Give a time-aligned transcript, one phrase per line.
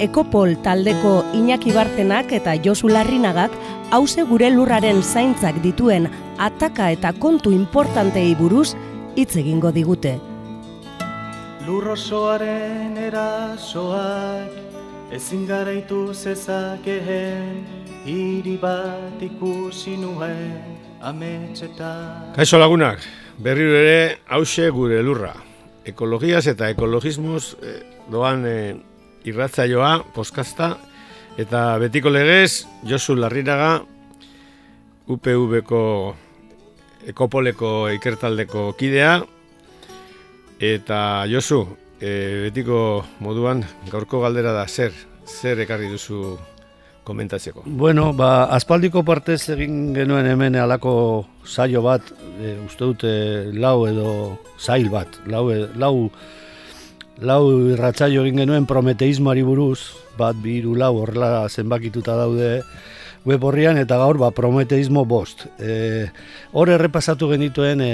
[0.00, 3.52] Ekopol taldeko Iñaki Bartenak eta Josu Larrinagak
[3.92, 6.08] hause gure lurraren zaintzak dituen
[6.40, 8.72] ataka eta kontu importantei buruz
[9.12, 10.16] hitz egingo digute.
[11.66, 14.56] Lurrosoaren erasoak
[15.12, 17.66] ezin garaitu zezakeen
[18.08, 22.32] hiri bat ikusi nuen ametxetan.
[22.40, 23.04] Kaixo lagunak,
[23.36, 25.34] berriro ere hause gure lurra.
[25.84, 28.78] Ekologiaz eta ekologismoz eh, doan eh,
[29.28, 30.74] irratzaioa, poskazta,
[31.40, 33.80] eta betiko legez, Josu Larriraga,
[35.10, 35.82] UPV-ko
[37.10, 39.20] ekopoleko ikertaldeko kidea,
[40.60, 41.64] eta Josu,
[42.00, 44.94] e, betiko moduan, gaurko galdera da, zer,
[45.26, 46.38] zer ekarri duzu
[47.04, 47.64] komentatzeko?
[47.66, 50.94] Bueno, ba, aspaldiko partez egin genuen hemen alako
[51.44, 53.14] saio bat, e, uste dute
[53.56, 54.12] lau edo
[54.60, 56.10] zail bat, lau, e, lau
[57.20, 59.80] lau irratzaio egin genuen prometeismoari buruz,
[60.18, 62.50] bat bi hiru lau horrela zenbakituta daude
[63.28, 65.44] web horrian eta gaur ba prometeismo bost.
[65.60, 66.08] E,
[66.52, 67.92] hor errepasatu genituen e,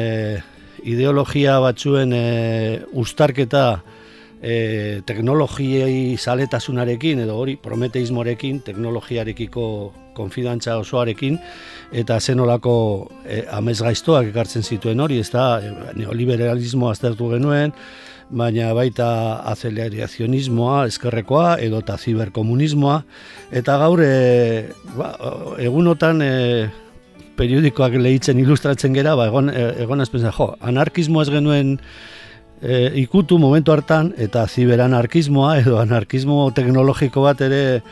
[0.86, 2.24] ideologia batzuen e,
[2.94, 3.66] ustarketa
[4.40, 9.66] e, teknologiei saletasunarekin edo hori prometeismorekin, teknologiarekiko
[10.16, 11.38] konfidantza osoarekin
[11.92, 12.76] eta zenolako
[13.24, 15.58] e, amezgaiztoak ekartzen zituen hori, ez da,
[15.98, 17.74] neoliberalismo aztertu genuen,
[18.30, 19.08] baina baita
[19.52, 23.00] azeleriazionismoa, eskerrekoa, edo eta ziberkomunismoa,
[23.54, 25.12] eta gaur e, ba,
[25.62, 26.32] egunotan e,
[27.38, 31.78] periodikoak lehitzen ilustratzen gera, ba, egon, e, egon jo, anarkismo ez genuen
[32.60, 37.82] e, ikutu momentu hartan, eta ziberanarkismoa, edo anarkismo teknologiko bat ere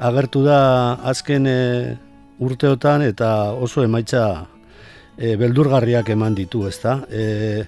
[0.00, 1.96] agertu da azken e,
[2.40, 4.46] urteotan, eta oso emaitza
[5.18, 7.02] e, beldurgarriak eman ditu, ezta?
[7.10, 7.66] E,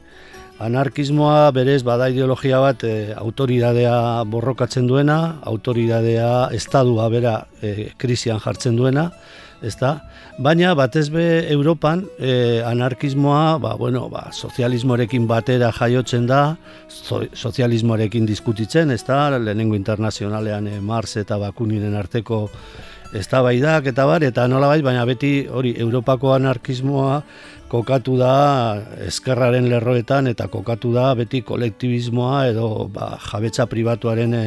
[0.56, 8.78] Anarkismoa berez bada ideologia bat e, autoridadea borrokatzen duena, autoridadea estadua bera e, krisian jartzen
[8.78, 9.10] duena,
[9.60, 9.98] ezta?
[10.40, 16.40] Baina batez be Europan e, anarkismoa, ba, bueno, ba, sozialismoarekin batera jaiotzen da,
[16.88, 19.26] sozialismoarekin diskutitzen, ezta?
[19.36, 22.46] Lehenengo internazionalean e, Mars eta Bakuninen arteko
[23.14, 27.20] eztabaidak eta bar eta nolabait baina beti hori Europako anarkismoa
[27.68, 28.32] kokatu da
[29.06, 34.44] eskerraren lerroetan eta kokatu da beti kolektibismoa edo ba, jabetza pribatuaren e,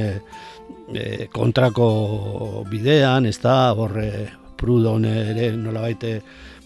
[0.93, 1.89] e, kontrako
[2.69, 4.11] bidean, ez da, horre
[4.59, 6.13] prudon ere nolabait e,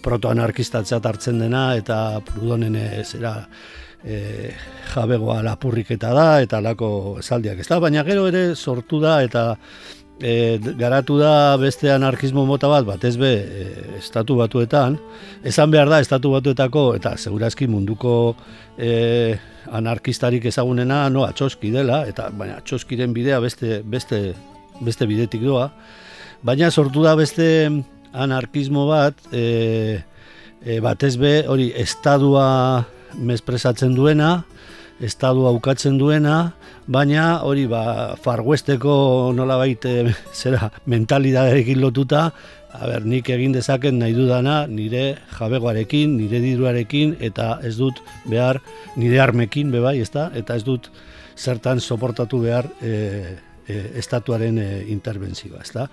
[0.04, 3.38] protoanarkistatzat hartzen dena eta prudonen zera
[4.04, 4.52] e,
[4.94, 9.54] jabegoa lapurriketa da eta lako esaldiak ez da, baina gero ere sortu da eta
[10.22, 14.98] e, garatu da beste anarkismo mota bat, bat ez be, e, estatu batuetan,
[15.44, 18.36] esan behar da, estatu batuetako, eta segurazki munduko
[18.78, 19.36] e,
[19.74, 24.24] anarkistarik ezagunena, no, atxoski dela, eta baina atxoskiren bidea beste, beste,
[24.84, 25.70] beste bidetik doa,
[26.44, 27.48] baina sortu da beste
[28.14, 30.02] anarkismo bat, e,
[30.64, 34.44] e, bat ez be, hori, estadua mespresatzen duena,
[35.04, 36.54] estadu aukatzen duena,
[36.88, 42.32] baina hori ba farwesteko nolabait eh, zera mentalidadeekin lotuta,
[42.74, 48.60] a ber, nik egin dezaken nahi dudana nire jabegoarekin, nire diruarekin eta ez dut behar
[48.98, 50.32] nire armekin bebai, ezta?
[50.36, 50.90] Eta ez dut
[51.38, 55.88] zertan soportatu behar e, e, estatuaren e, interbentzioa, ezta?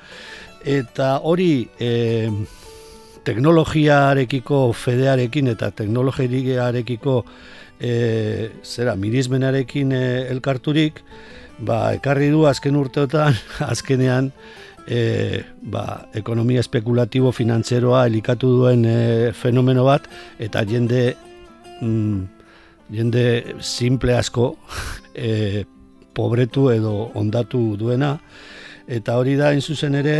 [0.64, 1.92] Eta hori e,
[3.28, 7.16] teknologiarekiko fedearekin eta teknologiarekiko
[7.80, 11.00] e, zera, mirizmenarekin e, elkarturik,
[11.58, 13.36] ba, ekarri du azken urteotan,
[13.72, 14.30] azkenean,
[14.86, 15.42] e,
[15.72, 18.98] ba, ekonomia espekulatibo finantzeroa elikatu duen e,
[19.36, 21.14] fenomeno bat, eta jende,
[21.80, 22.20] mm,
[22.92, 23.26] jende
[23.64, 24.52] simple asko
[25.14, 25.64] e,
[26.14, 28.16] pobretu edo ondatu duena,
[28.90, 30.16] eta hori da, zuzen ere,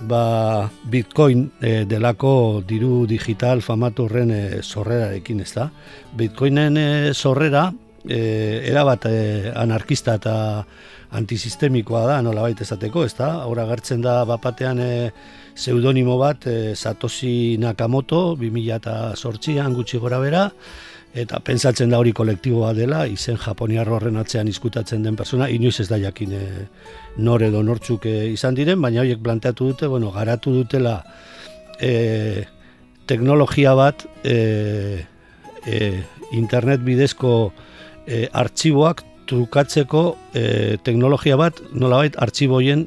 [0.00, 5.70] ba, Bitcoin e, delako diru digital famatu horren e, ez da?
[6.16, 7.72] Bitcoinen e, sorrera,
[8.04, 10.64] e, erabat e, anarkista eta
[11.10, 13.46] antisistemikoa da, nola baita esateko, ez da?
[13.46, 15.10] Hora gertzen da bapatean e,
[15.54, 20.50] pseudonimo bat, e, Satoshi Nakamoto, 2008an gutxi gora bera,
[21.14, 25.88] eta pentsatzen da hori kolektiboa dela, izen japoniar horren atzean izkutatzen den persona, inoiz ez
[25.90, 26.44] da jakin e,
[27.18, 31.00] nor edo nortzuk e, izan diren, baina horiek planteatu dute, bueno, garatu dutela
[31.80, 32.44] e,
[33.10, 35.06] teknologia bat e,
[35.66, 35.90] e,
[36.38, 37.34] internet bidezko
[38.06, 40.04] e, artxiboak trukatzeko
[40.34, 42.86] e, teknologia bat nolabait artxiboien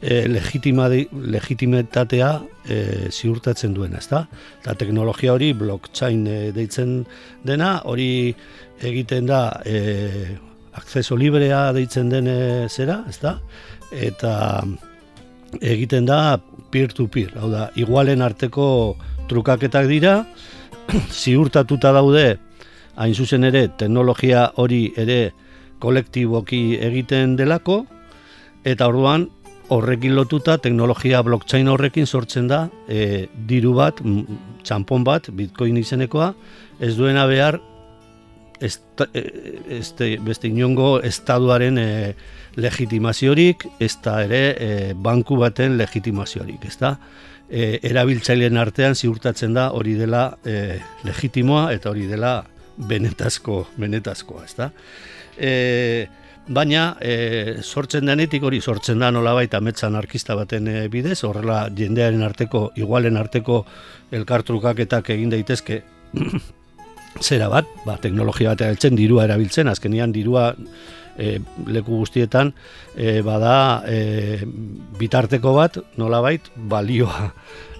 [0.00, 2.30] e, legitimitatea
[2.68, 4.26] e, ziurtatzen duena, ezta?
[4.60, 6.98] Eta teknologia hori blockchain e, deitzen
[7.46, 8.34] dena, hori
[8.84, 10.36] egiten da e,
[10.76, 12.28] akceso librea deitzen den
[12.68, 13.38] zera, ezta?
[13.90, 14.64] Eta
[15.62, 16.36] egiten da
[16.72, 18.96] peer-to-peer, hau da, igualen arteko
[19.30, 20.18] trukaketak dira,
[21.22, 22.36] ziurtatuta daude,
[22.96, 25.32] hain zuzen ere, teknologia hori ere
[25.80, 27.84] kolektiboki egiten delako,
[28.66, 29.28] eta orduan
[29.68, 34.00] horrekin lotuta teknologia blockchain horrekin sortzen da e, diru bat,
[34.66, 36.32] txampon bat, bitcoin izenekoa,
[36.80, 37.60] ez duena behar
[38.60, 39.08] esta,
[39.68, 41.88] este, beste inongo estaduaren e,
[42.56, 46.96] legitimaziorik, ez da ere e, banku baten legitimaziorik, ez da?
[47.46, 52.38] E, erabiltzaileen artean ziurtatzen da hori dela e, legitimoa eta hori dela
[52.76, 54.70] benetazko, benetazkoa, ez da?
[55.36, 55.52] E,
[56.48, 62.22] baina e, sortzen denetik hori sortzen da nolabait ametsan arkista baten e, bidez, horrela jendearen
[62.22, 63.64] arteko, igualen arteko
[64.14, 65.82] elkartrukaketak egin daitezke.
[67.26, 70.50] Zera bat, ba, teknologia bat erabiltzen, dirua erabiltzen, azkenian dirua
[71.16, 72.52] e, leku guztietan
[72.94, 74.44] e, bada e,
[75.00, 77.30] bitarteko bat nolabait balioa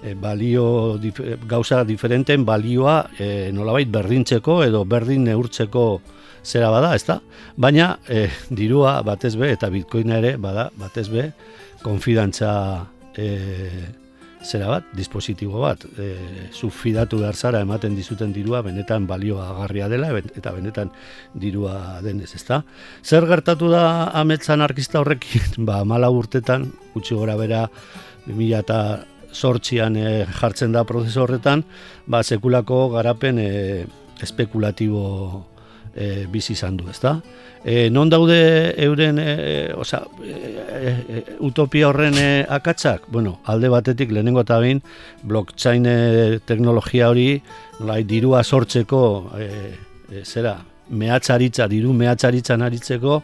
[0.03, 5.87] e, balio dif, gauza diferenten balioa e, nolabait berdintzeko edo berdin neurtzeko
[6.47, 7.21] zera bada, ezta?
[7.57, 11.31] Baina e, dirua batez be eta bitcoina ere bada batez be
[11.83, 12.51] konfidantza
[13.19, 13.31] e,
[14.47, 16.13] zera bat, dispositibo bat, e,
[16.55, 20.93] zufidatu behar zara ematen dizuten dirua benetan balioa agarria dela eta benetan
[21.35, 22.63] dirua denez, ezta?
[23.03, 25.65] Zer gertatu da ametzan arkista horrekin?
[25.69, 27.67] Ba, mala urtetan, gutxi gora bera,
[28.29, 28.81] 2000 eta
[29.33, 30.07] sortxian e,
[30.39, 31.65] jartzen da prozesu horretan,
[32.07, 33.51] ba, sekulako garapen e,
[34.23, 35.56] espekulatibo
[35.97, 37.17] e, bizi izan du, ezta?
[37.65, 43.09] E, non daude euren e, oza, e, e, utopia horren e, akatzak?
[43.11, 44.83] Bueno, alde batetik lehenengo eta bain
[45.27, 45.97] blockchain e,
[46.47, 47.41] teknologia hori
[47.89, 49.03] lai, dirua sortzeko
[49.41, 49.51] e,
[50.13, 50.59] e, zera,
[50.91, 53.23] mehatzaritza, diru mehatzaritzan aritzeko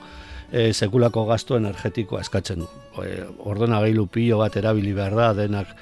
[0.53, 2.69] e, sekulako gasto energetikoa eskatzen du.
[3.03, 5.73] E, ordenagailu pilo bat erabili behar da denak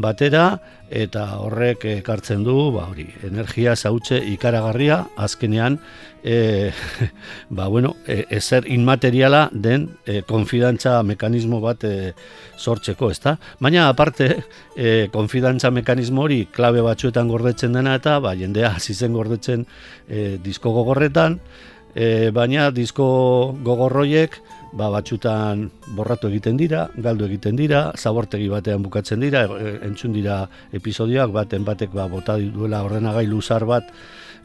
[0.00, 0.44] batera
[0.90, 5.78] eta horrek ekartzen du ba hori energia zautze ikaragarria azkenean
[6.22, 6.70] e,
[7.56, 12.12] ba, bueno, e, ezer inmateriala den e, konfidantza mekanismo bat e,
[12.58, 13.36] sortzeko, ezta?
[13.60, 14.44] Baina aparte,
[14.76, 19.66] e, konfidantza mekanismo hori klabe batzuetan gordetzen dena eta ba, jendea hasi zen gordetzen
[20.08, 21.40] e, disko gogorretan,
[21.94, 23.06] e, baina disko
[23.64, 24.38] gogorroiek
[24.72, 25.66] ba, batxutan
[25.96, 30.44] borratu egiten dira, galdu egiten dira, zabortegi batean bukatzen dira, e, entzun dira
[30.76, 33.90] episodioak, baten batek ba, bota duela ordenagailu zar bat,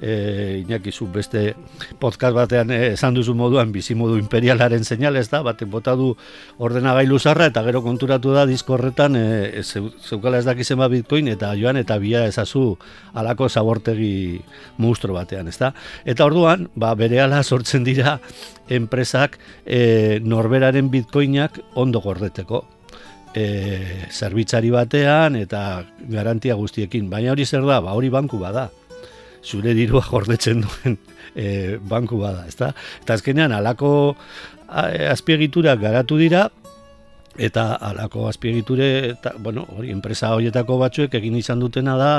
[0.01, 1.55] e, inakizu beste
[1.99, 6.11] podcast batean e, esan duzu moduan bizi modu imperialaren seinale ez da, batek bota du
[6.57, 11.53] ordenagailu zarra eta gero konturatu da disko horretan e, zeukala ez dakizen bat bitcoin eta
[11.59, 12.75] joan eta bia ezazu
[13.13, 14.41] alako zabortegi
[14.77, 15.73] monstro batean ez da.
[16.05, 18.19] Eta orduan, ba, bere ala sortzen dira
[18.69, 22.65] enpresak e, norberaren bitcoinak ondo gordeteko
[23.35, 23.45] e,
[24.11, 27.09] zerbitzari batean eta garantia guztiekin.
[27.11, 28.69] Baina hori zer da, ba, hori banku bada
[29.45, 30.97] zure dirua gordetzen duen
[31.35, 32.73] e, banku bada, ezta?
[33.03, 34.15] Eta azkenean alako
[34.65, 36.47] azpiegitura garatu dira
[37.37, 42.11] eta alako azpiegiture eta bueno, hori enpresa horietako batzuek egin izan dutena da,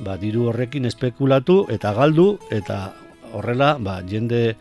[0.00, 2.92] ba, diru horrekin espekulatu eta galdu eta
[3.34, 4.54] horrela, ba, jende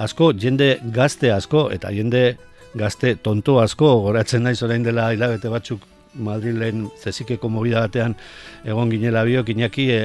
[0.00, 2.38] asko, jende gazte asko eta jende
[2.74, 8.16] gazte tonto asko goratzen naiz orain dela hilabete batzuk Madrilen zezikeko movida batean
[8.66, 10.00] egon ginela biok inaki e,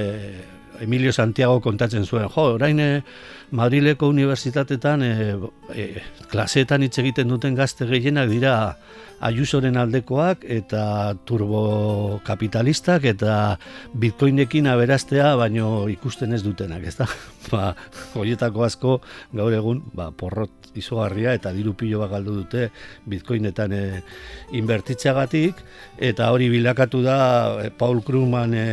[0.82, 2.89] Emilio Santiago kontatzen zuen, jo, orain e,
[3.55, 5.12] Madrileko unibertsitatetan e,
[5.74, 5.88] e,
[6.32, 8.55] klaseetan hitz egiten duten gazte gehienak dira
[9.25, 13.55] Ayusoren aldekoak eta turbokapitalistak eta
[13.96, 17.08] bitcoinekin aberaztea baino ikusten ez dutenak, ez da?
[17.53, 17.72] Ba,
[18.17, 19.00] horietako asko
[19.38, 22.70] gaur egun ba, porrot izugarria eta diru pilo bat galdu dute
[23.05, 23.84] bitcoinetan e,
[24.58, 25.62] inbertitzeagatik
[26.10, 27.20] eta hori bilakatu da
[27.77, 28.65] Paul Krugman e,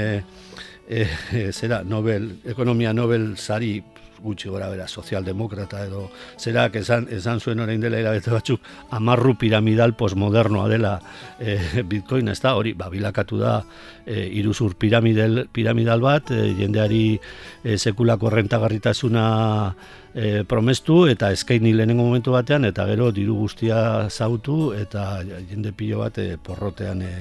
[0.89, 1.07] e,
[1.53, 3.81] zera Nobel, ekonomia Nobel sari
[4.23, 6.05] gutxi gora bera sozialdemokrata edo
[6.39, 10.93] zerak esan, esan zuen orain dela irabete batzuk amarru piramidal posmodernoa dela
[11.41, 13.57] e, bitcoin ez da hori babilakatu da
[14.07, 19.27] e, iruzur piramidal, piramidal bat e, jendeari e, sekulako rentagarritasuna
[20.15, 25.21] e, promestu eta eskaini lehenengo momentu batean eta gero diru guztia zautu eta
[25.51, 27.15] jende pilo bat e, porrotean e,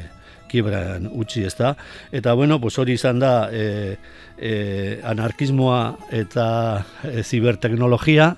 [0.51, 1.75] kibran utzi ez da.
[2.12, 3.98] Eta bueno, pues hori izan da e,
[4.38, 4.53] e,
[5.08, 5.81] anarkismoa
[6.12, 6.48] eta
[7.08, 8.36] e, ziberteknologia,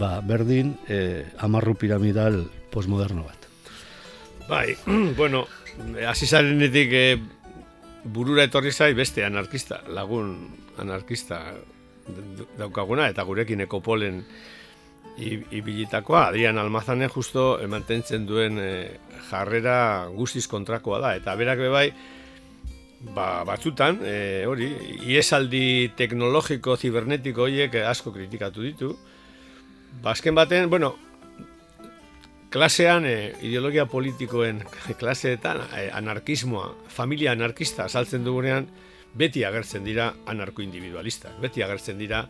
[0.00, 2.42] ba, berdin e, amarru piramidal
[2.72, 3.48] postmoderno bat.
[4.48, 4.76] Bai,
[5.18, 5.46] bueno,
[6.06, 7.06] hasi zarenetik e,
[8.04, 10.36] burura etorri zai beste anarkista, lagun
[10.78, 11.42] anarkista
[12.58, 14.22] daukaguna, eta gurekin ekopolen
[15.18, 18.70] ibilitakoa, Adrian Almazane justo mantentzen duen e,
[19.30, 21.88] jarrera guztiz kontrakoa da, eta berak bebai,
[23.14, 24.70] ba, batzutan, e, hori,
[25.10, 28.94] iesaldi teknologiko, zibernetiko horiek asko kritikatu ditu,
[30.02, 30.94] bazken ba, baten, bueno,
[32.50, 34.62] klasean, e, ideologia politikoen
[35.00, 38.68] klaseetan, e, anarkismoa, familia anarkista saltzen dugunean,
[39.18, 42.26] beti agertzen dira anarko-individualista, beti agertzen dira,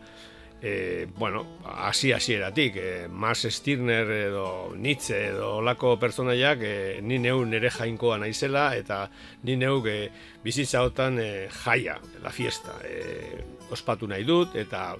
[0.61, 7.45] e, bueno, hasi hasieratik, e, Mars Stirner edo Nietzsche edo olako pertsonaiak e, ni neu
[7.45, 9.05] nere jainkoa naizela eta
[9.43, 10.09] ni neu e,
[10.43, 13.39] bizitza hotan e, jaia, la fiesta, e,
[13.71, 14.95] ospatu nahi dut eta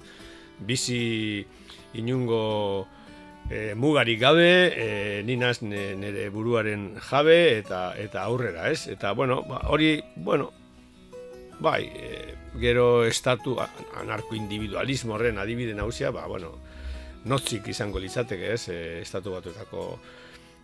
[0.60, 1.44] bizi
[1.94, 2.86] inungo
[3.50, 8.86] e, mugarik gabe, e, ni naz nere buruaren jabe eta eta aurrera, ez?
[8.88, 10.52] Eta bueno, ba, hori, bueno,
[11.60, 13.56] bai, e, gero estatu
[14.00, 16.56] anarko-individualismo horren adibide nauzia, ba, bueno,
[17.24, 19.86] notzik izango litzateke, ez, e, estatu batuetako,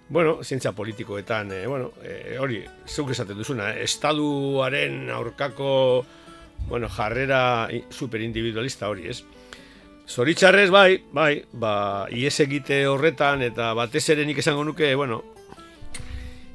[0.09, 6.05] bueno, zientzia politikoetan, e, bueno, e, hori, zeuk esaten duzuna, estaduaren aurkako,
[6.69, 9.23] bueno, jarrera superindividualista hori, ez?
[10.07, 15.25] Zoritxarrez, bai, bai, ba, ies egite horretan, eta batez ere nik esango nuke, bueno,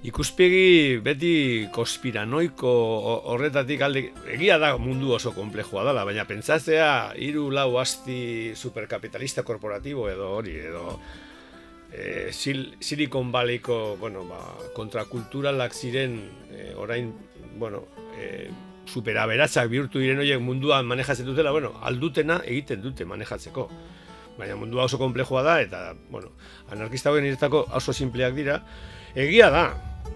[0.01, 1.33] ikuspegi beti
[1.73, 2.69] konspiranoiko
[3.29, 10.07] horretatik alde egia da mundu oso komplejua dela, baina pentsatzea hiru lau asti superkapitalista korporatibo
[10.09, 10.97] edo hori edo
[11.93, 14.41] e, Silicon Valleyko bueno, ba,
[14.73, 16.17] kontrakulturalak ziren
[16.49, 17.13] e, orain
[17.59, 17.83] bueno,
[18.17, 18.49] e,
[18.89, 23.69] superaberatzak bihurtu diren horiek munduan manejatzen dutela, bueno, aldutena egiten dute manejatzeko.
[24.39, 26.31] Baina mundua oso komplejua da eta, bueno,
[26.71, 28.61] anarkista hoen iretako oso simpleak dira.
[29.13, 29.65] Egia da,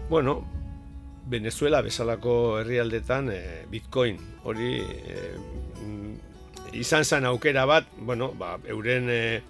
[0.09, 0.43] bueno,
[1.25, 3.39] Venezuela bezalako herrialdetan e,
[3.71, 5.21] Bitcoin hori e,
[6.73, 9.41] izan zen aukera bat, bueno, ba, euren e,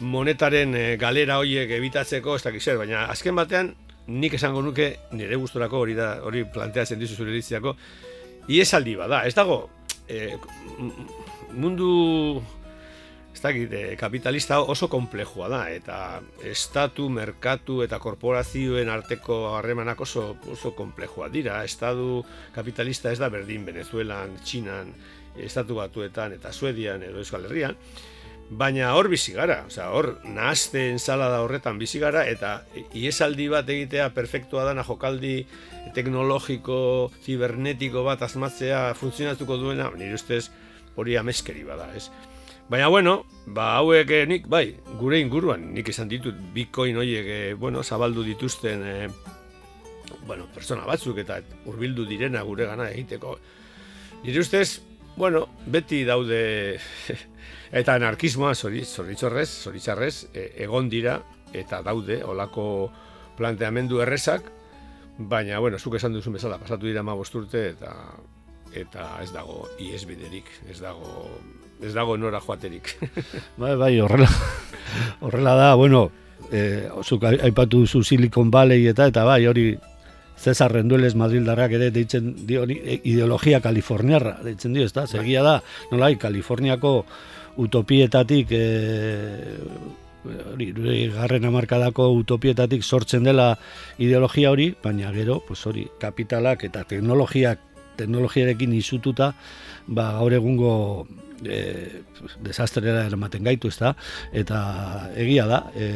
[0.00, 3.74] monetaren e, galera horiek ebitatzeko, ez dakiz baina azken batean
[4.06, 7.76] nik esango nuke nire gustorako hori da, hori planteatzen dizu zure ditziako,
[8.48, 9.68] iesaldi bada, ez dago
[10.08, 10.36] e,
[11.52, 12.42] mundu
[13.32, 20.36] ez dakit, eh, kapitalista oso komplejua da, eta estatu, merkatu eta korporazioen arteko harremanak oso,
[20.52, 21.64] oso komplejua dira.
[21.64, 22.24] Estatu
[22.54, 24.92] kapitalista ez da berdin Venezuelan, Txinan,
[25.36, 27.76] estatu batuetan eta Suedian edo Euskal Herrian,
[28.50, 34.10] baina hor bizi gara, osea, hor nahazte ensalada horretan bizi gara, eta iesaldi bat egitea
[34.12, 35.46] perfektua dana jokaldi
[35.96, 40.50] teknologiko, zibernetiko bat asmatzea funtzionatuko duena, nire ustez
[40.96, 42.10] hori ameskeri bada, ez?
[42.68, 47.54] Baina, bueno, ba, hauek eh, nik, bai, gure inguruan, nik esan ditut, bitcoin horiek, eh,
[47.58, 49.08] bueno, zabaldu dituzten, eh,
[50.26, 53.36] bueno, persona batzuk eta hurbildu direna gure gana egiteko.
[54.22, 54.80] Nire ustez,
[55.16, 56.78] bueno, beti daude,
[57.82, 61.18] eta anarkismoa, zoritzorrez, zoritzarrez, e, egon dira,
[61.52, 62.64] eta daude, olako
[63.36, 64.48] planteamendu errezak,
[65.18, 67.92] baina, bueno, zuk esan duzun bezala, pasatu dira ma bosturte, eta
[68.72, 71.28] eta ez dago iesbiderik, ez dago
[71.82, 72.94] ez dago nora joaterik.
[73.62, 74.28] bai, bai, horrela,
[75.20, 76.10] horrela da, bueno,
[76.50, 76.88] eh,
[77.42, 79.72] aipatu duzu Silicon Valley eta, eta bai, hori
[80.42, 85.58] Cesar Rendueles Madrildarrak ere deitzen dio e, ideologia kaliforniarra, deitzen dio, ez da, segia da,
[85.92, 86.94] nola, Kaliforniako
[87.62, 89.58] utopietatik eh,
[90.52, 90.70] hori,
[91.12, 93.52] garren amarkadako utopietatik sortzen dela
[93.98, 99.32] ideologia hori, baina gero, pues hori, kapitalak eta teknologiak teknologiarekin izututa,
[99.86, 100.72] ba, gaur egungo
[101.44, 101.58] e,
[102.44, 103.94] desastrera eramaten gaitu, ez da?
[104.32, 104.62] Eta
[105.18, 105.90] egia da, e,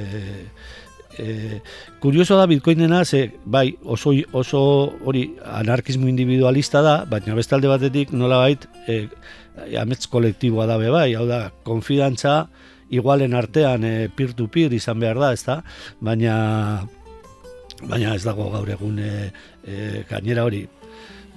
[1.18, 1.60] e,
[2.00, 4.62] kurioso da bitcoinena, ze, bai, oso, oso
[5.04, 9.06] hori anarkismo individualista da, baina bestalde batetik nola bait, e,
[9.80, 12.46] amets kolektiboa da be bai, hau da, konfidantza,
[12.90, 15.60] igualen artean e, peer-to-peer izan behar da, ez da?
[16.00, 16.36] Baina,
[17.82, 19.12] baina ez dago gaur egun e,
[19.66, 20.66] e, gainera hori,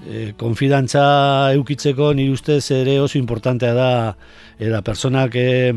[0.07, 3.89] e, konfidantza eukitzeko nire ustez ere oso importantea da
[4.59, 5.73] eta personak e,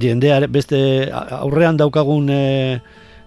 [0.00, 2.44] jendea beste aurrean daukagun e,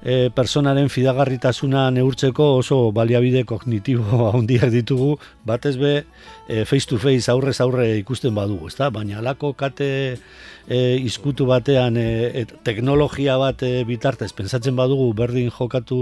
[0.08, 5.94] e, personaren fidagarritasuna neurtzeko oso baliabide kognitibo handiak ditugu, batez be
[6.48, 8.90] e, face to face aurrez aurre ikusten badugu, ezta?
[8.94, 16.00] Baina alako kate e, izkutu batean e, teknologia bat e, bitartez pensatzen badugu berdin jokatu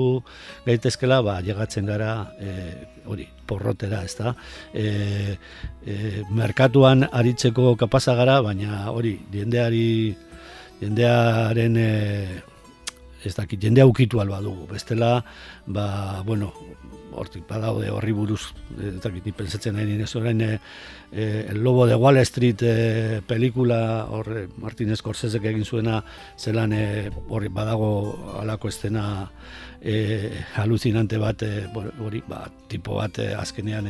[0.67, 2.53] gaitezkela, ba llegatzen gara e,
[3.09, 4.35] hori porrotera, ezta?
[4.73, 5.37] E,
[5.85, 5.95] e,
[6.29, 9.87] merkatuan aritzeko kapasa gara, baina hori jendeari
[10.81, 11.89] jendearen e,
[13.25, 14.67] ez dakit, jende aukitu alba dugu.
[14.71, 15.23] Bestela,
[15.67, 16.53] ba, bueno,
[17.15, 18.41] hortik badaude horri buruz,
[18.75, 20.59] ez dakit, ni pensatzen nahi nire orain, e,
[21.49, 26.01] El Lobo de Wall Street e, pelikula, hor Martin Scorsese egin zuena,
[26.37, 29.31] zelan e, horri badago alako estena
[29.81, 31.43] e, alucinante bat,
[31.75, 33.87] hori, ba, tipo bat azkenean,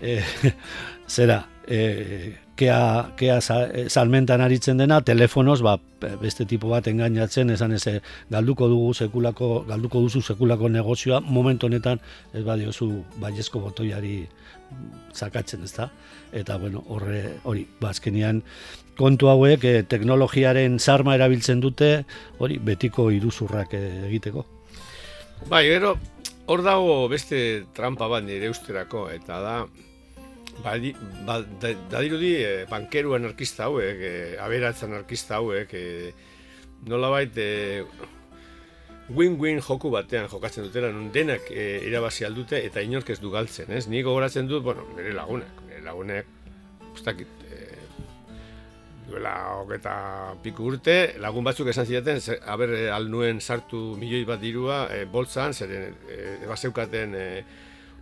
[0.00, 0.20] e,
[1.16, 5.76] zera, e, kea, kea eh, salmentan aritzen dena, telefonoz, ba,
[6.20, 8.00] beste tipo bat engainatzen, esan ez, eh,
[8.32, 12.00] galduko dugu sekulako, galduko duzu sekulako negozioa, momentu honetan,
[12.34, 12.90] ez badiozu
[13.22, 14.18] baiezko botoiari
[15.14, 15.90] zakatzen, ez da?
[16.32, 22.04] Eta, bueno, horre, hori, bazkenian, ba, kontu hauek, eh, teknologiaren sarma erabiltzen dute,
[22.38, 24.46] hori, betiko iruzurrak egiteko.
[25.50, 25.96] Bai, gero,
[26.46, 29.56] hor dago beste trampa bat nire usterako, eta da,
[30.64, 30.74] Ba,
[31.26, 36.12] ba, da, dirudi, e, bankeru anarkista hauek, e, aberatz anarkista hauek, e,
[36.88, 37.84] nola bait, e,
[39.08, 43.70] win-win joku batean jokatzen dutera, non denak e, irabazi aldute eta inork ez du galtzen,
[43.70, 43.86] ez?
[43.86, 46.32] Ni gogoratzen dut, bueno, nire lagunek, nire lagunek,
[46.94, 47.60] ustakit, e,
[49.06, 49.94] duela hoketa
[50.42, 52.18] piku urte, lagun batzuk esan zidaten,
[52.50, 57.28] haber, al nuen sartu milioi bat dirua, e, boltzan, zeren, e, ebaseukaten, e,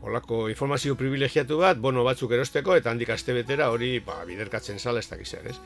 [0.05, 5.01] olako informazio privilegiatu bat, bono batzuk erosteko, eta handik aste betera hori ba, biderkatzen zala
[5.01, 5.57] ez dakiz ez.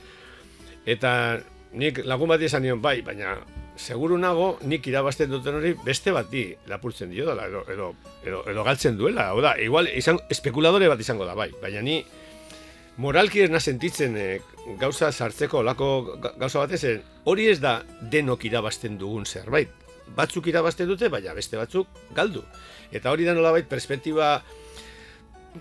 [0.87, 1.12] Eta
[1.78, 3.37] nik lagun bat izan nion bai, baina
[3.78, 7.90] seguru nago nik irabazten duten hori beste bati lapurtzen dio dela, edo, edo,
[8.25, 9.33] edo, edo galtzen duela.
[9.35, 12.00] Oda, igual, izan, espekuladore bat izango da bai, baina ni
[12.99, 14.28] moralki ez sentitzen e,
[14.78, 19.87] gauza sartzeko olako gauza batez, hori ez da denok irabazten dugun zerbait.
[20.16, 22.42] Batzuk irabazten dute, baina beste batzuk galdu.
[22.92, 24.38] Eta hori da nolabait perspektiba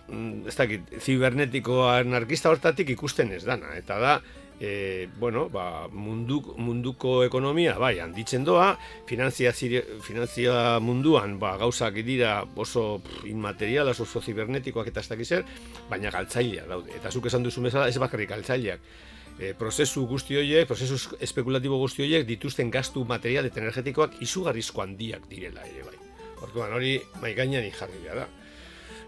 [0.07, 3.75] mm, ez dakit, zibernetiko anarkista hortatik ikusten ez dana.
[3.77, 4.13] Eta da,
[4.60, 8.71] e, bueno, ba, mundu, munduko ekonomia, bai, handitzen doa,
[9.10, 15.43] finanzia, finanzia munduan ba, gauzak dira oso inmaterial, oso zibernetikoak eta ez dakiz
[15.89, 16.95] baina galtzailea daude.
[16.97, 18.81] Eta zuk esan duzu bezala, ez bakarrik galtzaileak.
[19.38, 25.28] E, prozesu guzti horiek, prozesu espekulatibo guzti horiek dituzten gastu material eta energetikoak izugarrizko handiak
[25.30, 25.97] direla ere bai.
[26.47, 28.26] Orduan hori mai gainean jarri da.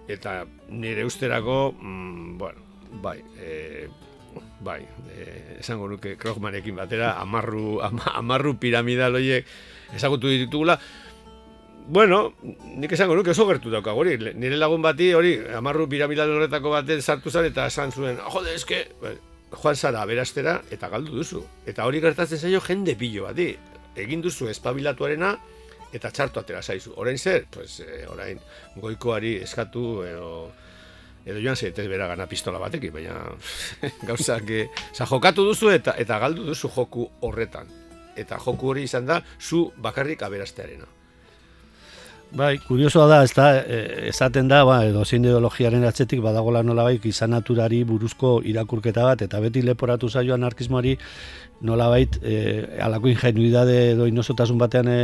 [0.10, 2.62] Eta nire usterako, mm, bueno,
[3.02, 3.88] bai, e,
[4.62, 9.46] bai, e, esango nuke Krogmanekin batera, amarru, amarru piramidal horiek
[9.96, 10.80] ezagutu ditugula,
[11.90, 12.36] Bueno,
[12.78, 17.02] nik esango nuke oso gertu dauka, hori, nire lagun bati, hori, amarru piramidal horretako baten
[17.02, 19.16] sartu zan, eta esan zuen, jode, eske, bai,
[19.52, 21.44] joan zara berastera, eta galdu duzu.
[21.68, 23.50] Eta hori gertatzen zaio jende pilo bati.
[24.00, 25.34] Egin duzu espabilatuarena,
[25.94, 26.94] eta txartu atera zaizu.
[26.98, 28.40] Orain zer, pues, e, orain
[28.78, 30.30] goikoari eskatu edo,
[31.26, 33.18] edo joan zaitez bera gana pistola batekin, baina
[34.10, 37.68] gauzak, e, jokatu duzu eta eta galdu duzu joku horretan.
[38.20, 40.99] Eta joku hori izan da, zu bakarrik aberastearena.
[42.30, 46.86] Bai, kuriosoa da, ez da, e, esaten da, ba, edo zein ideologiaren atzetik badagola nola
[46.86, 50.94] baik izan naturari buruzko irakurketa bat, eta beti leporatu zaio anarkismoari
[51.66, 52.36] nolabait e,
[52.82, 55.00] alako ingenuidade edo inosotasun batean e,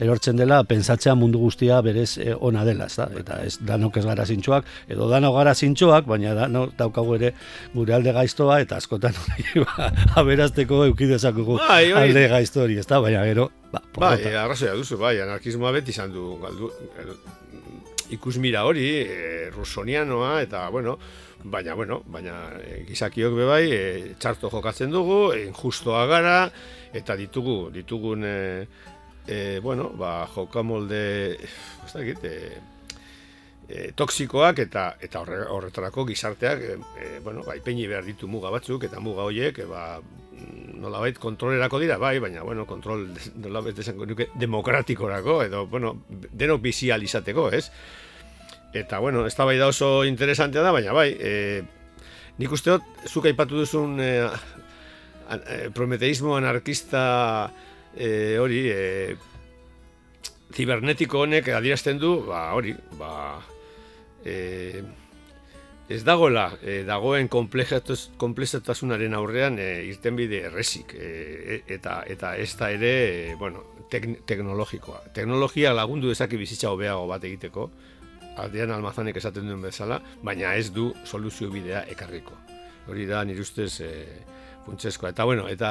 [0.00, 3.08] erortzen dela pentsatzea mundu guztia berez e, ona dela, ez da?
[3.20, 7.34] Eta ez danok ez gara zintxoak, edo danok gara zintxoak, baina dano daukagu ere
[7.74, 9.18] gure alde gaiztoa eta askotan
[9.66, 9.90] ba,
[10.22, 12.06] aberazteko eukidezakugu bai, bai.
[12.06, 13.02] alde gaiztori, ez da?
[13.04, 16.70] Baina gero, ba, bai, arrazoia duzu, bai, anarkismoa beti izan du galdu,
[18.14, 20.96] ikusmira hori, e, rusonianoa, eta, bueno,
[21.44, 26.38] baina, bueno, baina e, gizakiok bebai, e, txarto jokatzen dugu, injustoa gara,
[26.96, 28.38] eta ditugu, ditugun, e,
[29.26, 31.04] e, bueno, ba, jokamolde,
[31.36, 32.34] ez da egite,
[33.68, 39.00] e, toksikoak eta eta horretarako gizarteak e, e, bueno, peini behar ditu muga batzuk eta
[39.04, 39.84] muga horiek e, ba,
[40.80, 47.02] nolabait kontrolerako dira bai baina bueno kontrol nolabait esango nuke demokratikorako edo bueno denok bizial
[47.02, 47.68] izateko ez?
[48.72, 51.62] Eta, bueno, ez da bai da oso interesantea da, baina bai, e,
[52.38, 54.10] nik usteot, zuk aipatu duzun e,
[55.32, 57.02] e, prometeismo anarkista
[57.96, 59.16] e, hori, e,
[60.52, 63.40] zibernetiko honek adierazten du, ba, hori, ba,
[64.24, 64.82] e,
[65.88, 72.92] ez dagoela, e, dagoen komplexatasunaren aurrean e, irtenbide erresik, e, eta, eta ez da ere,
[73.32, 75.00] e, bueno, teknologikoa.
[75.16, 77.70] Teknologia lagundu dezaki bizitza hobeago bat egiteko,
[78.38, 82.36] aldean almazanek esaten duen bezala, baina ez du soluzio bidea ekarriko.
[82.88, 83.92] Hori da, nire ustez, e,
[84.66, 85.14] funtseskoa.
[85.16, 85.70] Eta, bueno, eta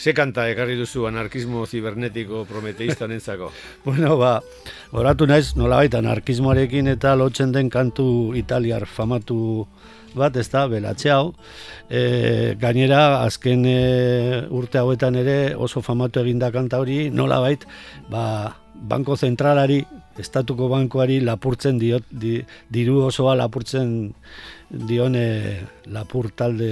[0.00, 3.50] Ze kanta ekarri duzu anarkismo zibernetiko prometeista nentzako?
[3.84, 4.38] bueno, ba,
[4.96, 8.06] oratu naiz, nola baita, anarkismoarekin eta lotzen den kantu
[8.40, 9.66] italiar famatu
[10.16, 11.34] bat, ez da, belatxe hau.
[11.92, 13.76] E, gainera, azken e,
[14.48, 17.68] urte hauetan ere oso famatu eginda kanta hori, nola bait,
[18.08, 18.24] ba,
[18.72, 19.82] banko zentralari,
[20.16, 22.38] estatuko bankoari lapurtzen diot, di,
[22.72, 23.98] diru osoa lapurtzen
[24.70, 25.26] dione
[25.92, 26.70] lapur talde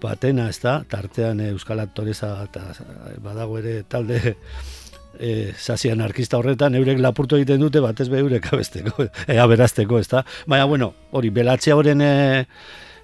[0.00, 4.34] batena, ez da, tartean eh, Euskal Aktoreza eta eh, badago ere talde e,
[5.18, 9.06] eh, sasi anarkista horretan, eurek lapurtu egiten dute, batez be eurek abesteko,
[9.36, 10.24] ea berazteko, ez da.
[10.46, 12.10] Baina, bueno, hori, belatxe horren e,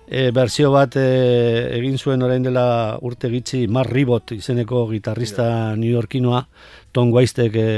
[0.06, 2.66] e, berzio bat egin zuen orain dela
[3.02, 6.44] urte gitzi, Mar Ribot izeneko gitarrista New Yorkinoa,
[6.92, 7.70] Tom Weistek e,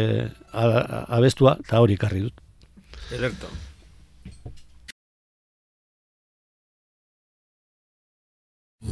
[0.53, 2.43] abestua, eta hori karri dut.
[3.15, 3.53] Ederto.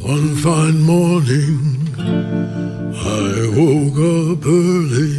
[0.00, 5.18] One fine morning, I woke up early.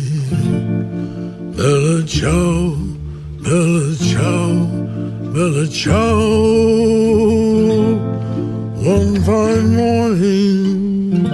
[1.56, 2.76] Bella ciao,
[3.40, 4.66] bella ciao,
[5.32, 6.18] bella ciao.
[8.82, 11.28] One fine morning,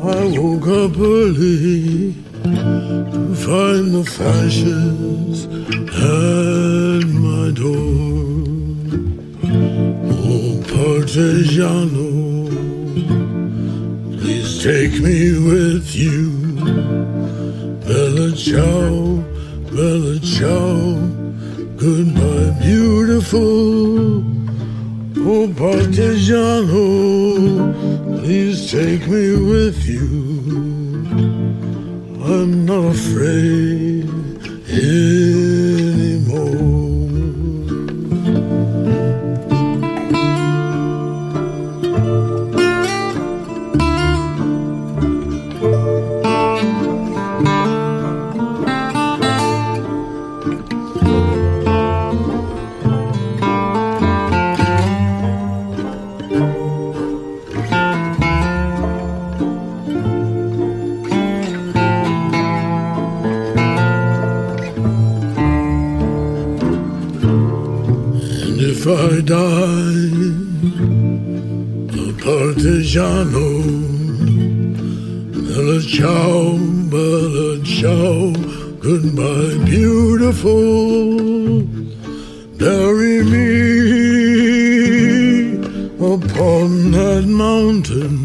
[0.00, 5.46] I woke up early to find the fashions
[5.92, 8.35] at my door.
[10.78, 11.00] Oh,
[14.18, 16.30] please Take me with you,
[17.86, 19.24] Bella Ciao,
[19.72, 20.98] Bella Ciao.
[21.76, 24.18] Goodbye, beautiful.
[25.28, 26.74] Oh, Partigiano,
[28.20, 30.04] please take me with you.
[32.22, 34.10] I'm not afraid
[34.68, 35.45] anymore.
[68.88, 70.30] I die
[71.90, 73.48] a partigiano.
[75.32, 76.56] Bella ciao,
[76.88, 78.32] bella ciao,
[78.78, 81.64] goodbye, beautiful.
[82.58, 83.48] Bury me
[85.98, 88.16] upon that mountain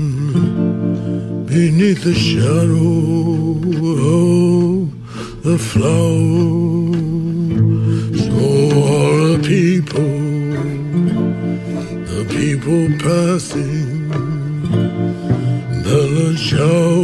[1.48, 3.58] beneath the shadow
[4.14, 4.92] of
[5.42, 7.02] the flowers.
[8.28, 8.34] So
[8.78, 10.11] all the people
[12.62, 14.10] people passing.
[15.84, 17.02] Bella ciao,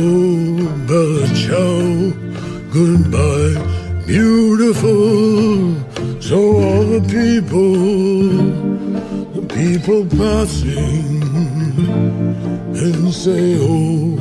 [0.85, 2.13] bella ciao,
[2.71, 3.57] goodbye,
[4.05, 5.73] beautiful.
[6.21, 7.73] So all the people,
[9.33, 11.23] the people passing,
[12.75, 14.15] and say, oh,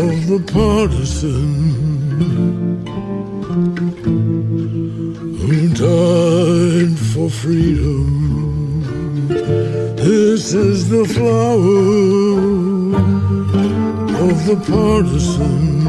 [0.03, 1.49] of the partisan
[5.39, 8.07] who died for freedom.
[9.97, 12.78] This is the flower
[14.21, 15.79] of the partisan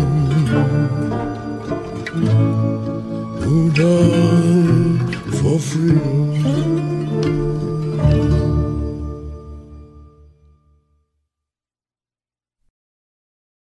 [3.42, 6.69] who died for freedom.